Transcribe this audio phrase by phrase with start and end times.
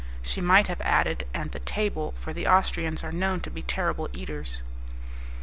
[0.23, 4.09] (She might have added, and the table, for the Austrians are known to be terrible
[4.13, 4.63] eaters.)